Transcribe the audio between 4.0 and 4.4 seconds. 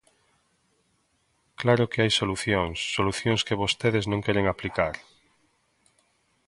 non